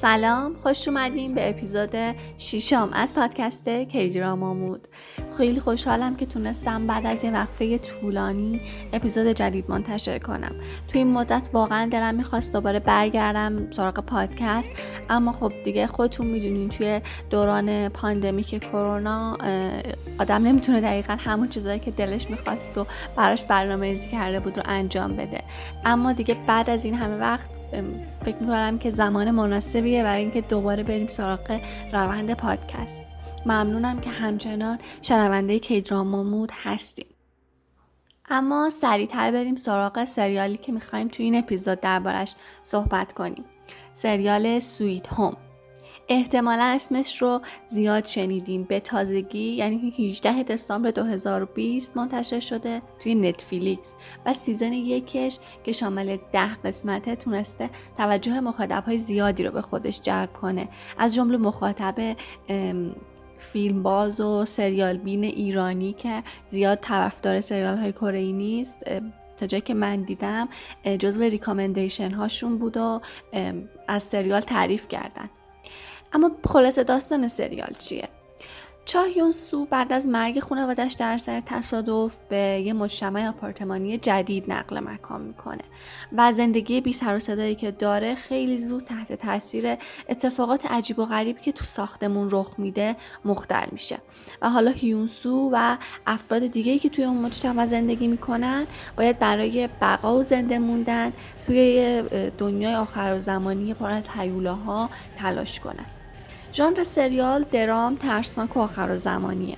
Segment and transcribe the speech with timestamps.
[0.00, 1.94] سلام خوش اومدیم به اپیزود
[2.38, 4.88] شیشم از پادکست کیدرامامود
[5.36, 8.60] خیلی خوشحالم که تونستم بعد از یه وقفه طولانی
[8.92, 10.52] اپیزود جدید منتشر کنم.
[10.88, 14.70] توی این مدت واقعا دلم می‌خواست دوباره برگردم سراغ پادکست
[15.10, 17.00] اما خب دیگه خودتون می‌دونین توی
[17.30, 19.36] دوران پاندمیک کرونا
[20.18, 22.86] آدم نمی‌تونه دقیقا همون چیزایی که دلش می‌خواست و
[23.16, 25.44] براش برنامه ریزی کرده بود رو انجام بده.
[25.84, 27.50] اما دیگه بعد از این همه وقت
[28.22, 31.60] فکر می‌کنم که زمان مناسبیه برای اینکه دوباره بریم سراغ
[31.92, 33.02] روند پادکست.
[33.46, 37.06] ممنونم که همچنان شنونده کیدرامامود هستیم
[38.28, 43.44] اما سریعتر بریم سراغ سریالی که می‌خوایم توی این اپیزود دربارش صحبت کنیم.
[43.92, 45.36] سریال سویت هوم.
[46.08, 53.94] احتمالا اسمش رو زیاد شنیدین به تازگی یعنی 18 دسامبر 2020 منتشر شده توی نتفلیکس
[54.26, 60.00] و season یکش که شامل ده قسمته تونسته توجه مخاطب های زیادی رو به خودش
[60.00, 60.68] جلب کنه.
[60.98, 62.16] از جمله مخاطب
[63.38, 68.84] فیلم باز و سریال بین ایرانی که زیاد طرفدار سریال های کره نیست.
[69.36, 70.48] تا جایی که من دیدم
[70.98, 73.00] جزو recommendation هاشون بود و
[73.88, 75.28] از سریال تعریف کردن.
[76.16, 78.08] اما خلاصه داستان سریال چیه؟
[78.84, 84.80] چاه سو بعد از مرگ خانوادش در سر تصادف به یه مجتمع آپارتمانی جدید نقل
[84.80, 85.62] مکان می‌کنه
[86.16, 89.76] و زندگی بی سر و صدایی که داره خیلی زود تحت تاثیر
[90.08, 93.98] اتفاقات عجیب و غریبی که تو ساختمون رخ میده مختل میشه.
[94.42, 100.16] و حالا هیونسو و افراد دیگه که توی اون مجتمع زندگی می‌کنن باید برای بقا
[100.16, 101.12] و زنده موندن
[101.46, 102.02] توی
[102.38, 105.86] دنیای آخر و زمانی پر از حیولاها تلاش کنن.
[106.56, 109.56] ژانر سریال درام ترسناک و آخر و زمانیه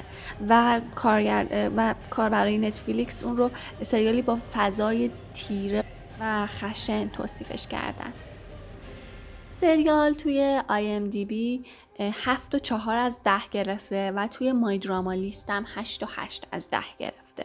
[0.49, 3.51] و کارگر و کار برای نتفلیکس اون رو
[3.83, 5.85] سریالی با فضای تیره
[6.21, 8.12] و خشن توصیفش کردن.
[9.49, 10.62] سریال توی
[11.28, 11.65] بی
[12.25, 16.71] هفت و چهار از ده گرفته و توی مای دراما لیستم هشت و هشت از
[16.71, 17.45] ده گرفته.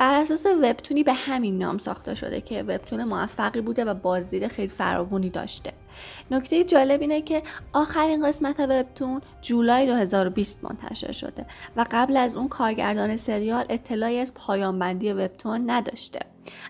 [0.00, 4.68] بر اساس وبتونی به همین نام ساخته شده که وبتون موفقی بوده و بازدید خیلی
[4.68, 5.72] فراوانی داشته.
[6.30, 11.46] نکته جالب اینه که آخرین قسمت وبتون جولای 2020 منتشر شده
[11.76, 16.20] و قبل از اون کارگردان سریال اطلاعی از پایان بندی webtoon نداشته.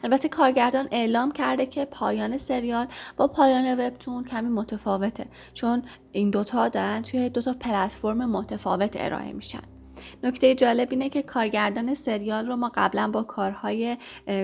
[0.04, 2.86] البته کارگردان اعلام کرده که پایان سریال
[3.16, 9.79] با پایان webtoon کمی متفاوته چون این دوتا دارن توی دوتا پلتفرم متفاوت ارائه میشن.
[10.22, 13.96] نکته جالب اینه که کارگردان سریال رو ما قبلا با کارهای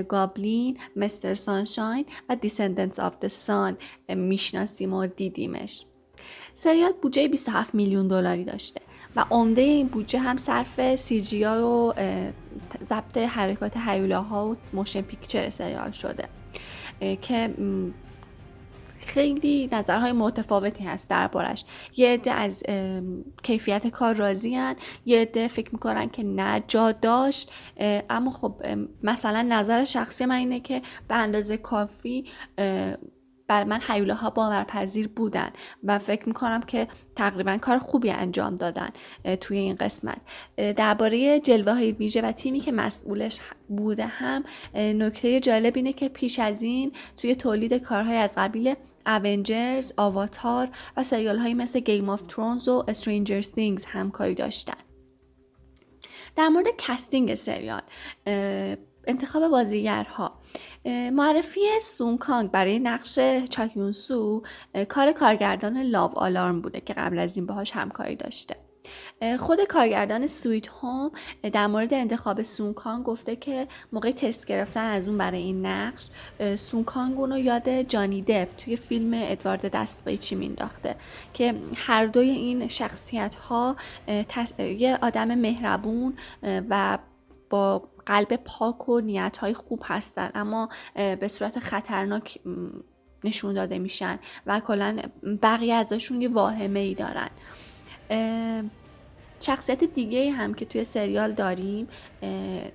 [0.08, 1.34] Goblin، Mr.
[1.34, 3.76] Sunshine و Descendants of the Sun
[4.08, 5.84] می‌شناسیم و دیدیمش.
[6.54, 8.80] سریال بودجه 27 میلیون دلاری داشته
[9.16, 11.92] و عمده این بودجه هم صرف CG و
[12.82, 16.28] ضبط حرکات هیولاها و motion picture سریال شده
[17.22, 17.54] که
[19.16, 21.64] خیلی نظرهای متفاوتی هست دربارش
[21.96, 22.62] یه عده از
[23.42, 24.58] کیفیت کار راضی.
[25.06, 27.50] یه عده فکر می‌کنن که نه جا داشت
[28.10, 28.62] اما خب
[29.02, 32.24] مثلا نظر شخصی من اینه که به اندازه کافی
[33.48, 35.50] برای من هیولاها باورپذیر بودن
[35.84, 38.88] و فکر می‌کنم که تقریبا کار خوبی انجام دادن
[39.40, 40.20] توی این قسمت
[40.56, 44.44] درباره جلوه های ویژه و تیمی که مسئولش بوده هم
[44.74, 48.74] نکته جالب اینه که پیش از این توی تولید کارهای از قبیل
[49.06, 54.78] Avengers، آواتار و سریال هایی مثل Game of Thrones و Stranger Things همکاری داشتن.
[56.36, 57.82] در مورد casting سریال
[59.06, 60.40] انتخاب بازیگرها.
[61.12, 63.18] معرفی سونکانگ برای نقش
[63.50, 64.42] چاکیونسو
[64.88, 68.56] کار کارگردان لاو آلارم بوده که قبل از این باهاش همکاری داشته.
[69.38, 71.10] خود کارگردان سویت هوم
[71.52, 76.08] در مورد انتخاب سونکانگ گفته که موقع تست گرفتن از اون برای این نقش
[76.56, 80.96] سونکانگ اونو یاد جانی دپ توی فیلم ادوارد دستقیچی مینداخته
[81.34, 83.76] که هر دوی این شخصیت ها
[84.58, 86.98] یه آدم مهربون و
[87.50, 92.38] با قلب پاک و نیت های خوب هستن اما به صورت خطرناک
[93.24, 94.96] نشون داده میشن و کلا
[95.42, 97.28] بقیه ازشون یه واهمه ای دارن.
[99.40, 101.88] شخصیت دیگه هم که توی سریال داریم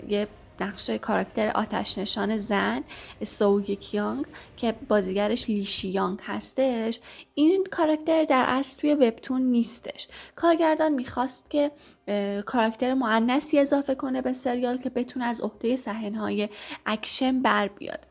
[0.08, 0.28] یه
[0.60, 2.84] نقش کاراکتر آتش نشان زن
[3.24, 4.26] سو کیانگ
[4.58, 7.00] که بازیگرش لیشی یانگ هستش.
[7.34, 10.08] این کاراکتر در اصل توی webtoon نیستش.
[10.36, 11.72] کارگردان می‌خواست که
[12.46, 16.50] کاراکتر مؤنثی اضافه کنه به سریال که بتونه از عهده صحنه‌های
[16.86, 18.08] اکشن بر بیاد.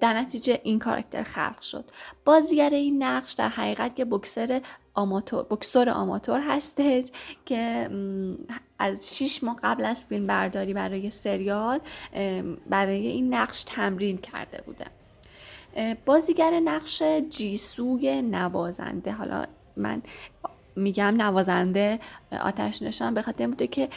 [0.00, 1.84] در نتیجه این کاراکتر خلق شد.
[2.24, 4.60] بازیگر این نقش در حقیقت یه بکسر
[4.94, 7.04] آماتور بوکسور آماتور هستش
[7.46, 7.90] که
[8.78, 11.80] از 6 ماه قبل از فیلم برداری برای سریال
[12.70, 14.84] برای این نقش تمرین کرده بوده.
[16.06, 19.12] بازیگر نقش جیسوی نوازنده.
[19.12, 19.44] حالا
[19.76, 20.02] من
[20.76, 21.98] میگم نوازنده
[22.40, 23.88] آتش نشان به خاطر بوده که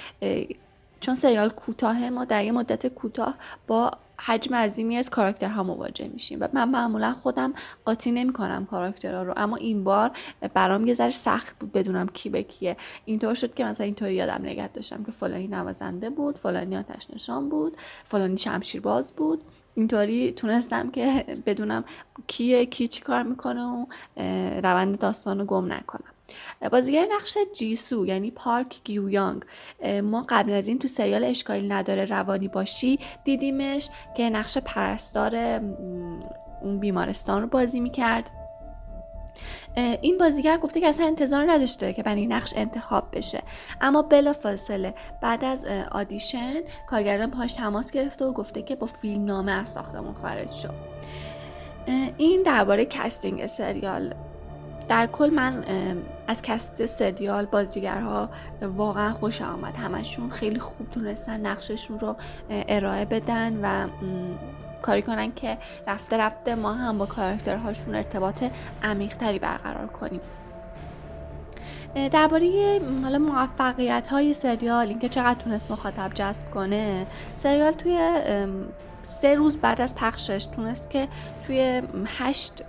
[1.01, 3.35] چون سریال کوتاه ما در یه مدت کوتاه
[3.67, 3.91] با
[4.25, 7.53] حجم عظیمی از کاراکترها مواجه میشیم و من معمولا خودم
[7.85, 10.11] قاطی نمی‌کنم کاراکترها رو اما این بار
[10.53, 12.77] برام یه ذره سخت بود بدونم کی به کیه.
[13.05, 17.49] اینطور شد که مثلا اینطوری یادم نگه داشتم که فلانی نوازنده بود فلانی آتش نشان
[17.49, 19.43] بود فلانی شمشیرباز بود.
[19.75, 21.83] اینطوری تونستم که بدونم
[22.27, 23.85] کیه کی چی کار می‌کنه و
[24.63, 26.11] روند داستان رو گم نکنم.
[26.71, 29.43] بازیگر نقش جیسو یعنی پارک گیویانگ.
[30.03, 35.35] ما قبل از این تو سریال اشکالی نداره روانی باشی دیدیمش که نقش پرستار
[36.61, 38.29] اون بیمارستان رو بازی می‌کرد.
[40.01, 43.41] این بازیگر گفته که اصلا انتظار نداشته که برای نقش انتخاب بشه.
[43.81, 49.51] اما بلافاصله بعد از audition کارگردان باهاش تماس گرفته و گفته که با فیلم نامه
[49.51, 50.73] از ساختمون خارج شد
[52.17, 54.13] این درباره casting سریال.
[54.89, 55.63] در کل من
[56.27, 58.29] از cast سریال بازیگرها
[58.61, 59.77] واقعا خوشم اومد.
[59.77, 62.15] همشون خیلی خوب تونستن نقششون رو
[62.49, 63.87] ارائه بدن و
[64.81, 65.57] کاری کنن که
[65.87, 68.43] رفته رفته ما هم با کاراکترهاشون ارتباط
[68.83, 70.21] عمیقتری برقرار کنیم.
[72.11, 77.05] درباره حالا موفقیت های سریال اینکه چقدر تونست مخاطب جذب کنه.
[77.35, 77.99] سریال توی
[79.03, 81.07] سه روز بعد از پخشش تونست که
[81.47, 82.63] توی هشت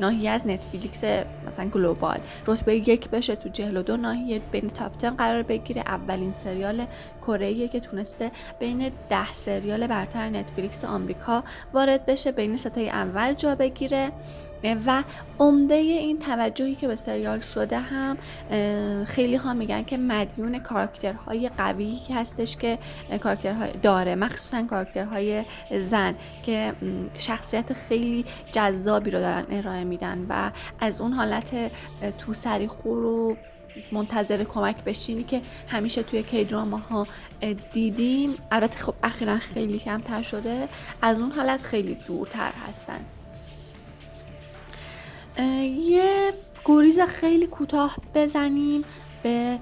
[0.00, 1.04] ناحیه از نتفلیکس
[1.46, 2.18] مثلا global.
[2.46, 3.48] رتبه یک بشه تو
[3.78, 5.82] و دو ناحیه بین top قرار بگیره.
[5.86, 6.86] اولین سریال
[7.22, 8.30] کره‌ای که تونسته
[8.60, 14.12] بین ده سریال برتر نتفلیکس آمریکا وارد بشه بین ستای اول جا بگیره.
[14.86, 15.02] و
[15.38, 18.16] عمده این توجهی که به سریال شده هم
[19.04, 22.78] خیلی ها میگن که مدیون کاراکترهای قوی هستش که
[23.20, 25.44] کاراکترهای داره مخصوصا کاراکترهای
[25.80, 26.72] زن که
[27.14, 30.50] شخصیت خیلی جذابی رو دارن ارائه میدن و
[30.80, 31.72] از اون حالت
[32.18, 33.36] تو سری خور و
[33.92, 36.44] منتظر کمک بشینی که همیشه توی کی
[36.90, 37.06] ها
[37.72, 38.36] دیدیم.
[38.50, 40.68] البته خب اخیرا خیلی کمتر شده.
[41.02, 43.00] از اون حالت خیلی دورتر هستن.
[45.38, 46.32] یه
[46.64, 48.84] گریز خیلی کوتاه بزنیم
[49.22, 49.58] به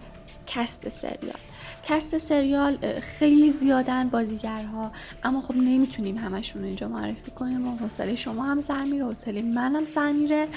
[0.47, 1.38] cast سریال.
[1.85, 4.93] cast سریال خیلی زیادن بازیگرها
[5.23, 9.43] اما خب نمی‌تونیم همشون رو اینجا معرفی کنیم و حوصله شما هم سر میره حوصله
[9.43, 10.49] منم سر میره.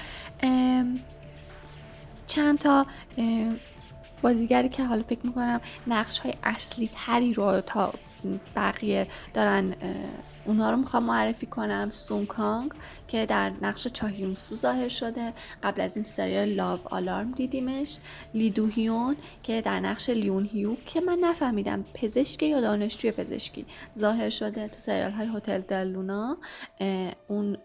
[2.27, 2.86] چند تا
[4.22, 7.94] بازیگری که حالا فکر می‌کنم نقش های اصلی تری رو تا
[8.56, 9.75] بقیه دارن
[10.45, 11.89] اونها رو می‌خوام معرفی کنم.
[11.89, 12.71] سونکانگ
[13.07, 13.88] که در نقش
[14.36, 15.33] سو ظاهر شده.
[15.63, 17.97] قبل از این تو سریال لاو آلارم دیدیمش.
[18.33, 18.69] لیدو
[19.44, 21.86] که در نقش لیون هیو که من نفهمیدم.
[21.94, 23.65] پزشک یا دانشجوی پزشکی.
[23.97, 25.95] ظاهر شده تو سریال های هتل دل
[27.27, 27.57] اون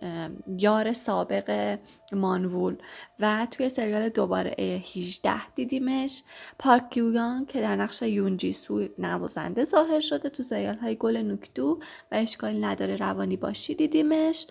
[0.58, 1.78] یار سابق
[2.12, 2.76] مانوول
[3.20, 6.22] و توی سریال دوباره 18 دیدیمش.
[6.58, 11.78] پارک کیویان که در نقش یونجی سو نوازنده ظاهر شده تو سریال های گل نوکدو
[12.12, 14.46] و اشکال نداره روانی باشی دیدیمش.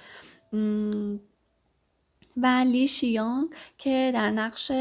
[2.38, 4.72] و لی شیانگ که در نقش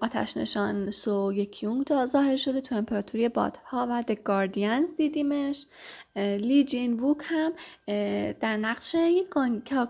[0.00, 5.66] آتش نشان سو یکیونگ ظاهر شده تو امپراتوری بادها و د گاردینز دیدیمش.
[6.16, 7.52] لی جین ووک هم
[8.32, 9.28] در نقش یک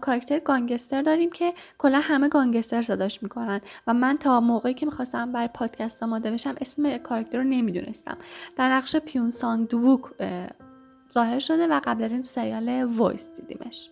[0.00, 3.60] کاراکتر گانگستر داریم که کلا همه گانگستر صداش می‌کنن.
[3.86, 8.18] و من تا موقعی که می‌خواستم برای پادکست آماده بشم اسم کاراکتر رو نمی‌دونستم.
[8.56, 10.02] در نقش پیون سانگ دووک
[11.12, 13.88] ظاهر شده و قبل از این تو سریال Voice دیدیمش.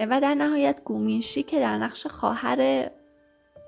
[0.00, 2.90] و در نهایت گو مین شی که در نقش خواهر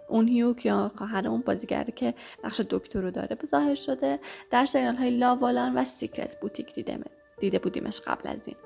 [0.09, 2.15] اون هیوک یا خواهر اون بازیگری که
[2.45, 6.99] نقش دکتر رو داره ظاهر شده در سریال های لاوالان و Secret Boutique دیده,
[7.41, 8.57] دیده بودیمش قبل از این.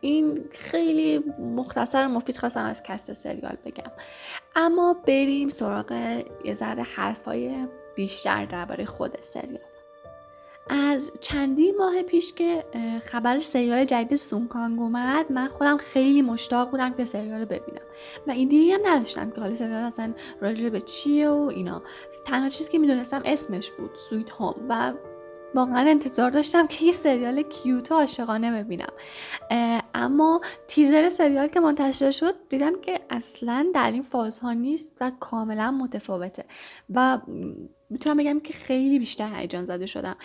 [0.00, 3.92] این خیلی مختصر و مفید خواستم از cast سریال بگم.
[4.56, 9.73] اما بریم سراغ یه ذره حرفای بیشتر درباره خود سریال.
[10.68, 12.64] از چندین ماه پیش که
[13.04, 17.82] خبر سریال جدید سونگ کانگ اومد من خودم خیلی مشتاق بودم که سریال رو ببینم.
[18.26, 21.82] و ایده‌ای هم نداشتم که حالا سریال اصلا راجع به چیه و اینا.
[22.24, 24.54] تنها چیزی که می‌دونستم اسمش بود سویت هوم.
[24.68, 24.92] و
[25.54, 28.92] واقعا انتظار داشتم که یه سریال کیوت و عاشقانه ببینم.
[29.94, 35.70] اما تیزر سریال که منتشر شد دیدم که اصلا در این فازها نیست و کاملا
[35.70, 36.44] متفاوته.
[36.94, 37.18] و
[37.94, 40.16] می‌تونم بگم که خیلی بیشتر هیجان زده شدم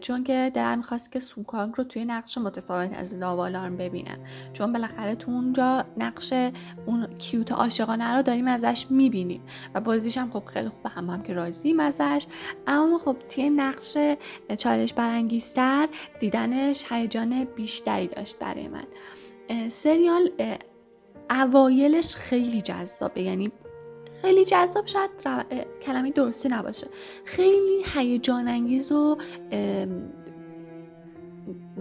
[0.00, 4.18] چون که دلم می‌خواست که سوکانگ رو توی نقش متفاوت از لاوالارم ببینم.
[4.52, 6.32] چون بالاخره تو اونجا نقش
[6.86, 9.42] اون کیوت عاشقانه رو داریم ازش می‌بینیم
[9.74, 12.26] و بازیش هم خب خیلی خوب هم هم که راضیم ازش.
[12.66, 13.96] اما خب توی نقش
[14.58, 15.88] چالش برانگیزتر
[16.20, 18.84] دیدنش هیجان بیشتری داشت برای من.
[19.70, 20.30] سریال
[21.30, 23.52] اوایلش خیلی جذابه یعنی
[24.22, 25.10] خیلی جذاب شاید
[25.82, 26.86] کلمه درستی نباشه.
[27.24, 29.18] خیلی هیجان انگیز و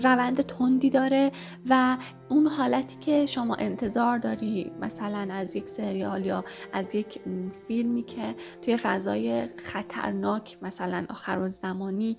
[0.02, 1.32] روند تندی داره
[1.70, 1.98] و
[2.30, 7.20] اون حالتی که شما انتظار داری مثلا از یک سریال یا از یک
[7.68, 12.18] فیلمی که توی فضای خطرناک مثلا آخر زمانی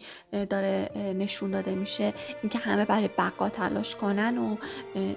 [0.51, 4.57] داره نشون داده میشه اینکه همه برای بقا تلاش کنن و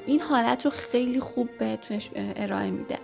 [0.06, 3.00] این حالت رو خیلی خوب بهتونش ارائه میده.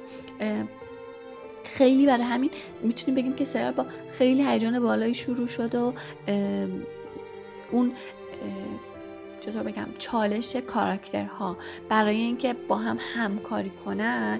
[1.65, 5.93] خیلی برای همین می‌تونیم بگیم که سریال با خیلی هیجان بالایی شروع شد و
[7.71, 7.93] اون
[9.45, 11.57] چطور بگم چالش کاراکترها.
[11.89, 14.39] برای اینکه با هم همکاری کنن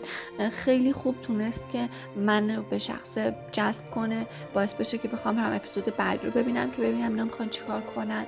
[0.52, 3.18] خیلی خوب تونست که من به شخص
[3.52, 4.28] جذب کنه.
[4.54, 8.26] باعث بشه که بخوام هم اپیزود بعد رو ببینم که ببینم اینا می‌خوان چیکار کنن.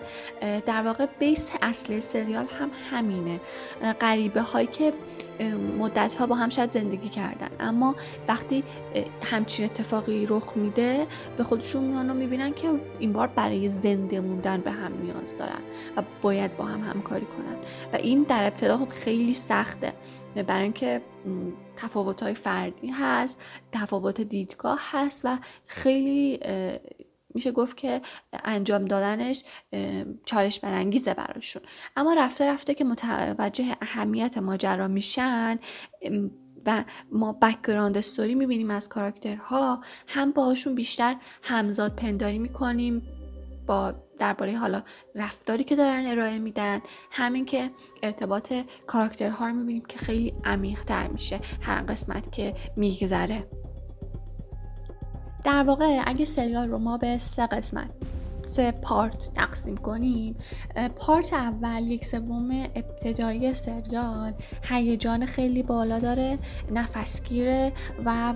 [0.65, 3.39] در واقع بیس اصلی سریال هم همینه.
[4.01, 4.93] غریبه هایی که
[5.77, 7.49] مدت ها با هم شاید زندگی کردن.
[7.59, 7.95] اما
[8.27, 8.63] وقتی
[9.23, 11.07] همچین اتفاقی رخ میده
[11.37, 12.69] به خودشون میان و می‌بینن که
[12.99, 15.61] این بار برای زنده موندن به هم نیاز دارن
[15.97, 17.55] و باید با هم همکاری کنن.
[17.93, 19.93] و این در ابتدا خب خیلی سخته.
[20.47, 21.01] برای اینکه
[21.75, 26.39] تفاوت فردی هست تفاوت دیدگاه هست و خیلی
[27.33, 28.01] میشه گفت که
[28.45, 29.43] انجام دادنش
[30.25, 31.61] چالش برانگیزه براشون.
[31.95, 35.59] اما رفته رفته که متوجه اهمیت ماجرا میشن
[36.65, 43.01] و ما background story می‌بینیم از کاراکترها هم باهاشون بیشتر همزادپنداری می‌کنیم
[43.67, 44.83] با درباره حالا
[45.15, 46.79] رفتاری که دارن ارائه میدن
[47.11, 47.69] همین که
[48.03, 48.53] ارتباط
[48.87, 53.47] کاراکترها رو می‌بینیم که خیلی عمیق تر میشه هر قسمت که میگذره.
[55.43, 57.89] در واقع اگه سریال رو ما به سه قسمت
[58.47, 60.35] سه پارت تقسیم کنیم
[60.95, 64.33] پارت اول یک سوم ابتدایی سریال
[64.63, 66.39] هیجان خیلی بالا داره
[66.71, 67.71] نفسگیره
[68.05, 68.33] و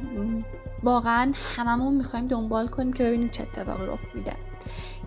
[0.83, 4.50] واقعا هممون می‌خوایم دنبال کنیم که ببینیم چه اتفاقی رخ میده.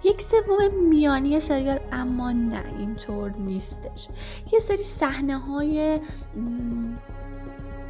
[0.05, 4.09] یک سوم میانی سریال اما نه اینطور نیستش.
[4.53, 6.01] یه سری صحنه های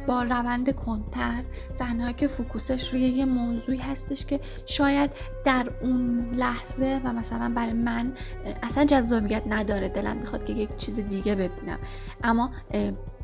[0.07, 1.43] با روند کنتر
[1.73, 5.11] صحنه که فوکوسش روی یه موضوعی هستش که شاید
[5.45, 8.13] در اون لحظه و مثلا برای من
[8.63, 11.79] اصلا جذابیت نداره دلم می‌خواد که یک چیز دیگه ببینم.
[12.23, 12.51] اما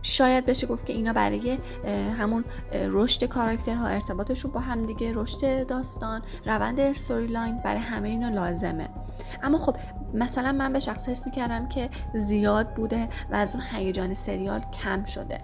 [0.02, 1.58] شاید بشه گفت که اینا برای
[2.20, 8.90] همون رشد کاراکترها ارتباطشون با همدیگه رشد داستان روند استوری لاین برای همه اینا لازمه.
[9.44, 9.76] اما خب
[10.14, 15.04] مثلا من به شخص حس می‌کردم که زیاد بوده و از اون هیجان سریال کم
[15.04, 15.42] شده.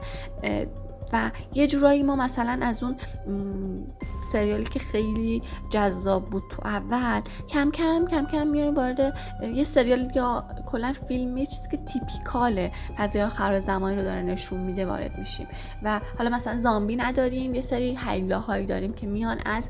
[1.13, 2.95] و یه جورایی ما مثلا از اون
[4.31, 9.17] سریالی که خیلی جذاب بود تو اول کم کم کم کم میایم وارد
[9.55, 14.59] یه سریال یا کلا فیلم یه چیزی که تیپیکاله فضای آخر زمانی رو داره نشون
[14.59, 15.47] میده وارد میشیم.
[15.83, 19.69] و حالا مثلا زامبی نداریم یه سری هیلاهایی داریم که میان از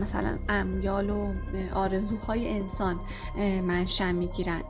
[0.00, 1.32] مثلا امیال و
[1.74, 3.00] آرزوهای انسان
[3.62, 4.60] منشأ می‌گیرن.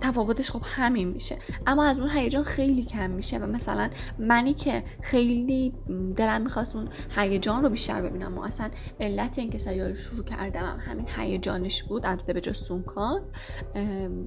[0.00, 1.36] تفاوتش خب همین میشه.
[1.66, 5.74] اما از اون هیجان خیلی کم میشه و مثلا منی که خیلی
[6.16, 8.70] دلم می‌خواست اون هیجان رو بیشتر ببینم و اصلا
[9.00, 13.20] علت اینکه سریال شروع کردم همین هیجانش بود البته به جز سونکان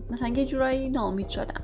[0.10, 1.64] مثلا یه جورایی نامید شدم.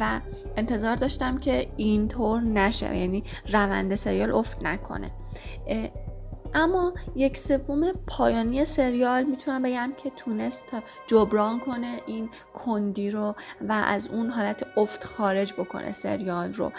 [0.00, 0.20] و
[0.56, 5.10] انتظار داشتم که اینطور نشه یعنی روند سریال افت نکنه.
[6.54, 10.64] اما یک سوم پایانی سریال می‌تونم بگم که تونست
[11.06, 13.34] جبران کنه این کندی رو
[13.68, 16.72] و از اون حالت افت خارج بکنه سریال رو.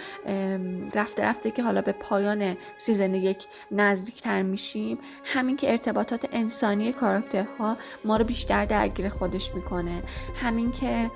[0.95, 4.97] رفته رفته که حالا به پایان season یک نزدیکتر میشیم.
[5.23, 10.03] همین که ارتباطات انسانی کاراکترها ما رو بیشتر درگیر خودش می‌کنه.
[10.35, 11.11] همین که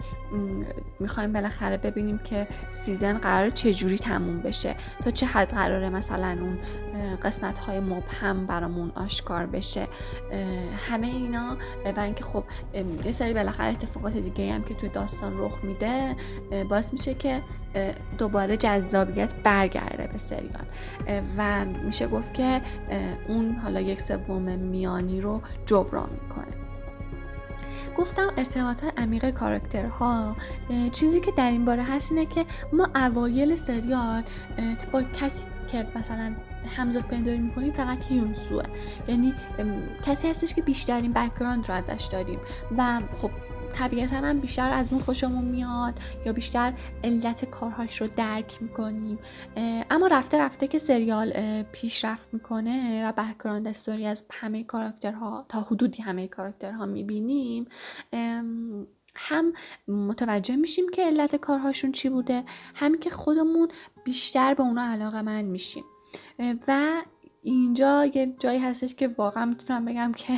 [0.99, 4.75] می‌خوایم بالاخره ببینیم که season قراره چجوری تموم بشه.
[5.03, 6.59] تا چه حد قراره مثلا اون
[7.23, 9.87] قسمت های مبهم برامون آشکار بشه.
[10.89, 11.57] همه اینا
[11.97, 12.43] و اینکه خب
[13.05, 16.15] یه سری بالاخره اتفاقات دیگه هم که توی داستان رخ میده
[16.69, 17.41] باعث میشه که
[18.17, 20.65] دوباره جذابیت برگرده به سریال.
[21.37, 22.61] و میشه گفت که
[23.27, 26.64] اون حالا یک سوم میانی رو جبران می‌کنه.
[27.97, 30.35] گفتم ارتباط عمیق کاراکترها
[30.91, 34.23] چیزی که در این باره هست اینه که ما اوایل سریال
[34.91, 36.35] با کسی که مثلا
[36.77, 38.63] همزادپنداری می‌کنیم فقط هیون سوئه
[39.07, 39.33] یعنی
[40.05, 42.39] کسی هستش که بیشترین background رو ازش داریم.
[42.77, 43.31] و خب
[43.75, 45.93] طبیعتا هم بیشتر از اون خوشمون میاد
[46.25, 49.19] یا بیشتر علت کارهاش رو درک می‌کنیم.
[49.89, 56.01] اما رفته رفته که سریال پیشرفت می‌کنه و background story از همه کاراکترها تا حدودی
[56.03, 57.65] همه کاراکترها می‌بینیم.
[59.15, 59.53] هم
[59.87, 62.43] متوجه میشیم که علت کارهاشون چی بوده
[62.75, 63.67] همین که خودمون
[64.03, 65.83] بیشتر به اونا علاقه من میشیم
[66.67, 67.01] و
[67.45, 70.33] اینجا یه جایی هستش که واقعا می‌تونم بگم که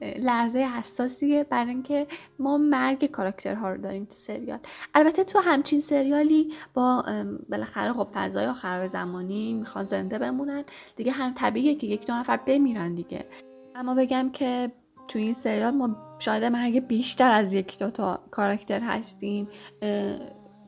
[0.00, 2.06] لحظه حساسیه برای اینکه
[2.38, 4.58] ما مرگ کاراکترها رو داریم تو سریال.
[4.94, 7.04] البته تو همچین سریالی با
[7.50, 10.64] بالاخره خب فضای آخر زمانی می‌خوان زنده بمونن.
[10.96, 13.26] دیگه هم طبیعیه که یک دو نفر بمیرن دیگه.
[13.74, 14.72] اما بگم که
[15.08, 19.48] تو این سریال ما شاید مرگ بیشتر از یک دو تا کاراکتر هستیم.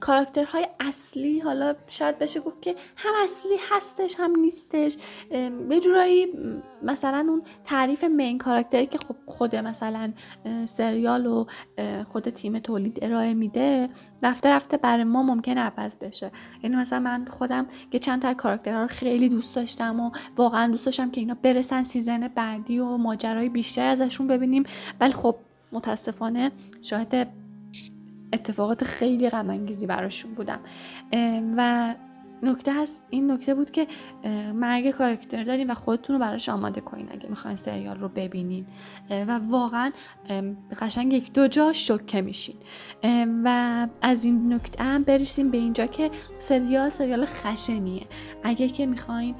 [0.00, 4.96] کاراکترهای اصلی حالا شاید بشه گفت که هم اصلی هستش هم نیستش.
[5.68, 6.26] به جورایی
[6.82, 10.12] مثلا اون تعریف مین کاراکتری که خب خود مثلا
[10.64, 11.46] سریال و
[12.04, 13.88] خود تیم تولید ارائه میده
[14.22, 16.30] رفته رفته برای ما ممکن عوض بشه.
[16.62, 20.86] یعنی مثلا من خودم که چند تا کاراکترها رو خیلی دوست داشتم و واقعا دوست
[20.86, 24.64] داشتم که اینا برسن سیزن بعدی و ماجرای بیشتر ازشون ببینیم.
[25.00, 25.36] ولی خب
[25.72, 26.52] متاسفانه
[26.82, 27.39] شاهد
[28.32, 30.60] اتفاقات خیلی غم براشون بودم.
[31.56, 31.94] و
[32.42, 33.86] نکته هست این نکته بود که
[34.54, 38.66] مرگ کاراکتر داریم و خودتون رو براش آماده کنین اگه می‌خواین سریال رو ببینین.
[39.10, 39.90] و واقعا
[40.80, 42.56] قشنگ یک دو جا شکه میشین.
[43.44, 48.06] و از این نکته هم برسیم به اینجا که سریال سریال خشنیه.
[48.42, 49.34] اگه که می‌خواین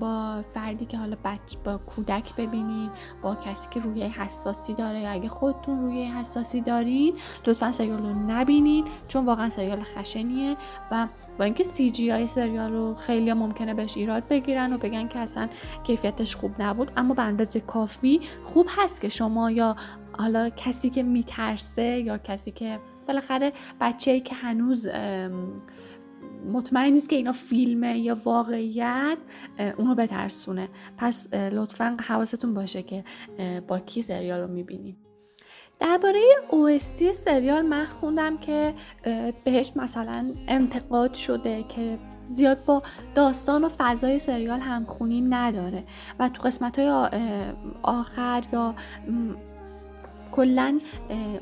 [0.00, 2.90] با فردی که حالا بچ با کودک ببینین
[3.22, 7.14] با کسی که روی حساسی داره یا اگه خودتون روی حساسی دارین
[7.46, 10.56] لطفا سریال رو نبینین چون واقعا سریال خشنیه
[10.90, 11.06] و
[11.38, 15.18] با اینکه سی جی آی سریال رو خیلی ممکنه بهش ایراد بگیرن و بگن که
[15.18, 15.48] اصلا
[15.84, 19.76] کیفیتش خوب نبود اما به اندازه کافی خوب هست که شما یا
[20.18, 24.88] حالا کسی که میترسه یا کسی که بالاخره بچه که هنوز
[26.46, 29.18] مطمئن نیست که اینا فیلمه یا واقعیت
[29.78, 30.68] اونو بترسونه.
[30.96, 33.04] پس لطفا حواستون باشه که
[33.68, 34.96] با کی سریال رو می‌بینید.
[35.80, 38.74] درباره OST سریال من خوندم که
[39.44, 41.98] بهش مثلا انتقاد شده که
[42.28, 42.82] زیاد با
[43.14, 45.84] داستان و فضای سریال همخونی نداره
[46.18, 46.88] و تو قسمت های
[47.82, 48.74] آخر یا
[50.38, 50.80] کلا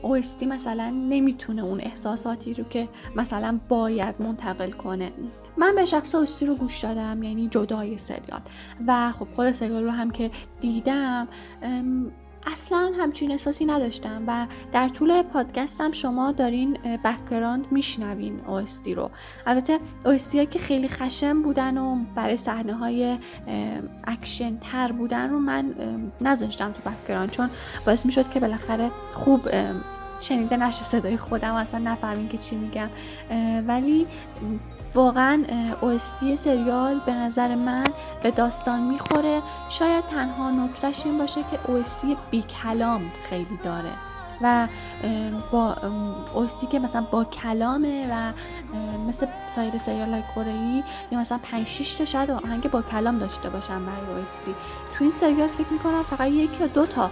[0.02, 5.12] OST مثلا نمی‌تونه اون احساساتی رو که مثلا باید منتقل کنه.
[5.56, 8.40] من به شخصه OST رو گوش دادم یعنی جدای سریال.
[8.86, 10.30] و خب خود سریال رو هم که
[10.60, 11.28] دیدم
[12.46, 16.72] اصلا همچین احساسی نداشتم و در طول پادکستم شما دارین
[17.04, 19.10] background میشنوین OST رو.
[19.46, 23.18] البته OSTیی که خیلی خشن بودن و برای صحنه های
[24.04, 25.74] اکشن تر بودن رو من
[26.20, 27.50] نذاشتم تو background چون
[27.86, 29.48] باعث می‌شد که بالاخره خوب
[30.20, 32.88] شنیده نشه صدای خودم اصلا نمی‌فهمین که چی میگم.
[33.66, 34.06] ولی
[34.96, 35.44] واقعا
[35.80, 37.84] اوستی سریال به نظر من
[38.22, 39.42] به داستان می‌خوره.
[39.68, 43.90] شاید تنها نکتهش این باشه که اوستی بی کلام خیلی داره
[44.42, 44.68] و
[45.52, 45.76] با
[46.34, 48.32] اوستی که مثلا با کلامه و
[49.08, 53.50] مثل سایر سریال های کره یا مثلا 5 6 تا شاید آهنگ با کلام داشته
[53.50, 54.54] باشن برای اوستی
[54.94, 57.10] تو این سریال فکر می‌کنم فقط یک یا دو تا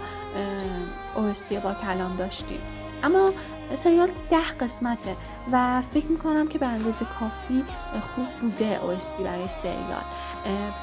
[1.15, 2.59] اوستی با کلام داشتیم.
[3.03, 3.31] اما
[3.75, 5.15] سریال ده قسمته
[5.51, 7.63] و فکر می‌کنم که به اندازه کافی
[8.01, 10.03] خوب بوده OST برای سریال.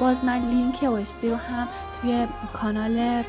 [0.00, 1.68] باز من لینک OST رو هم
[2.00, 3.22] توی کانال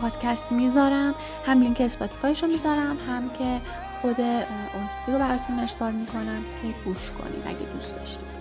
[0.00, 1.14] پادکست می‌ذارم.
[1.46, 3.60] هم لینک Spotify ش رو می‌ذارم هم که
[4.00, 8.34] خود OST رو براتون ارسال می‌کنم که گوش کنید اگه دوست داشتید.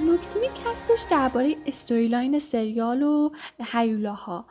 [0.00, 3.30] نکته که هستش درباره storyline سریال و
[3.72, 4.44] هیولاها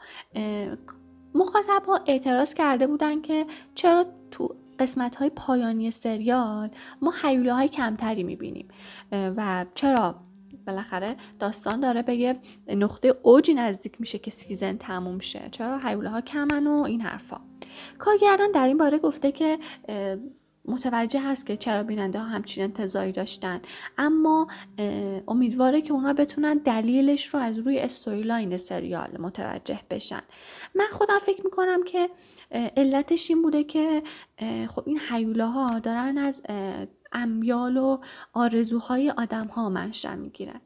[1.36, 3.46] مخاطب ها اعتراض کرده بودن که
[3.76, 6.70] چرا تو قسمت های پایانی سریال
[7.02, 8.68] ما حیوله های کمتری می‌بینیم
[9.12, 10.16] و چرا
[10.68, 15.50] بالاخره داستان داره به یه نقطه اوجی نزدیک میشه که سیزن تموم شه.
[15.52, 17.42] چرا حیوله ها کمن و این حرفا.
[17.98, 19.60] کارگردان در این باره گفته که
[20.68, 23.62] متوجه هست که چرا بیننده ها همچین انتظاری داشتن.
[23.98, 24.48] اما
[25.28, 30.22] امیدواره که اونا بتونن دلیلش رو از روی storyline سریال متوجه بشن.
[30.76, 32.10] من خودم فکر می‌کنم که
[32.78, 34.04] علتش این بوده که
[34.70, 36.42] خب این هیولاها دارن از
[37.16, 37.98] امیال و
[38.34, 40.62] آرزوهای آدم ها منشأ می‌گیرن.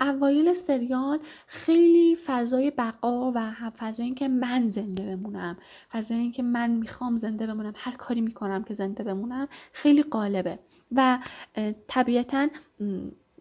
[0.00, 5.56] اوایل سریال خیلی فضای بقا و فضای اینکه من زنده بمونم
[5.92, 10.58] فضای اینکه من می‌خوام زنده بمونم هر کاری می‌کنم که زنده بمونم خیلی غالبه
[10.92, 11.18] و
[11.88, 12.48] طبیعتا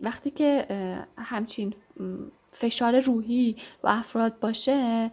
[0.02, 0.66] وقتی که
[1.18, 1.74] همچین
[2.54, 5.12] فشار روحی و افراد باشه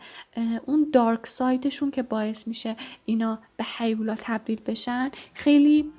[0.67, 5.93] اون دارک سایدشون که باعث میشه اینا به حیولا تبدیل بشن خیلی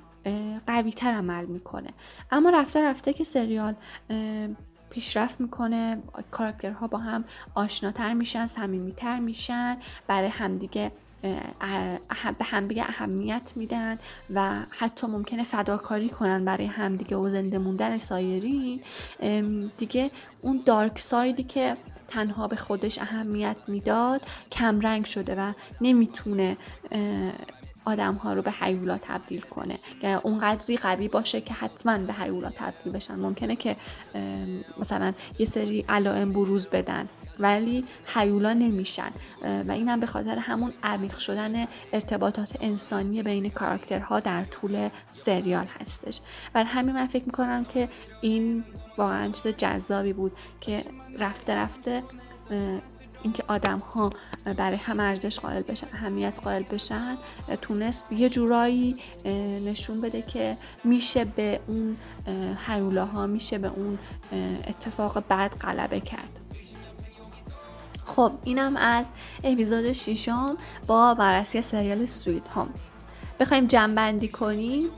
[0.66, 1.90] قوی تر عمل می‌کنه.
[2.30, 3.74] اما رفته رفته که سریال
[4.90, 6.02] پیشرفت می‌کنه.
[6.30, 10.92] کاراکترها با هم آشناتر میشن صمیمیتر میشن برای همدیگه
[12.38, 13.98] به همدیگه اهمیت میدن
[14.34, 18.80] و حتی ممکنه فداکاری کنن برای همدیگه و زنده موندن سایرین
[19.78, 20.10] دیگه
[20.42, 21.76] اون دارک سایدی که
[22.08, 26.56] تنها به خودش اهمیت می‌داد کمرنگ شده و نمی‌تونه
[27.90, 29.78] آدم ها رو به حیولا تبدیل کنه.
[30.02, 33.14] یعنی اونقدری قوی باشه که حتما به حیولا تبدیل بشن.
[33.14, 33.76] ممکنه که
[34.78, 39.10] مثلا یه سری علائم بروز بدن ولی حیولا نمیشن.
[39.68, 46.20] و اینم به خاطر همون عمیق شدن ارتباطات انسانی بین کاراکترها در طول سریال هستش.
[46.52, 47.88] بر همین من فکر می‌کنم که
[48.20, 48.64] این
[48.98, 50.84] واقعا چیز جذابی بود که
[51.18, 52.02] رفته رفته
[53.22, 54.10] اینکه آدم ها
[54.56, 57.18] برای هم ارزش قائل بشن اهمیت قائل بشن
[57.62, 58.96] تونست یه جورایی
[59.66, 61.96] نشون بده که میشه به اون
[62.66, 63.98] حیولاها میشه به اون
[64.66, 66.40] اتفاق بد غلبه کرد.
[68.04, 69.10] خب اینم از
[69.44, 70.56] اپیزود ششم
[70.86, 72.68] با بررسی سریال سویت هوم.
[73.40, 74.88] بخوایم جنبندی کنیم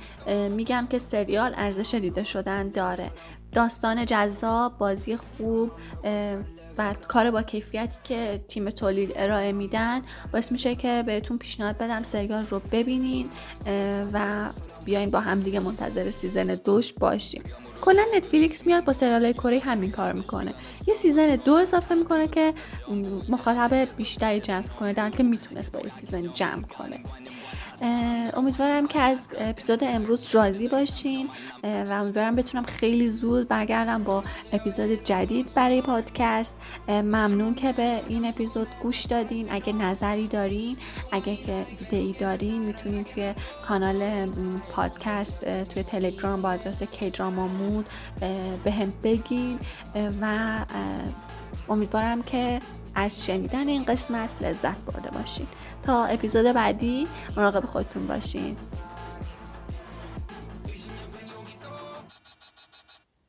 [0.50, 3.10] میگم که سریال ارزش دیده شدن داره.
[3.52, 5.70] داستان جذاب بازی خوب
[6.78, 12.02] و کار با کیفیتی که تیم تولید ارائه میدن باعث میشه که بهتون پیشنهاد بدم
[12.02, 13.30] سریال رو ببینین
[14.12, 14.48] و
[14.84, 17.42] بیاین با هم دیگه منتظر season دوش باشیم.
[17.80, 20.54] کلا نتفلیکس میاد با سریال کره‌ای همین کار می‌کنه.
[20.86, 22.52] یه season دو اضافه می‌کنه که
[23.28, 27.00] مخاطب بیشتری جذب کنه در که می‌تونست با یه season جمع کنه.
[28.34, 31.28] امیدوارم که از اپیزود امروز راضی باشین
[31.64, 36.54] و امیدوارم بتونم خیلی زود برگردم با اپیزود جدید برای پادکست.
[36.88, 39.46] ممنون که به این اپیزود گوش دادین.
[39.50, 40.76] اگه نظری دارین
[41.12, 43.34] اگه که ایده ای دارین می‌تونین توی
[43.66, 44.26] کانال
[44.70, 47.88] پادکست توی تلگرام با آدرس کیدرامامود
[48.64, 49.58] به هم بگین.
[50.20, 50.58] و
[51.68, 52.60] امیدوارم که
[52.94, 55.46] از شنیدن این قسمت لذت برده باشین.
[55.82, 58.56] تا اپیزود بعدی مراقب خودتون باشین.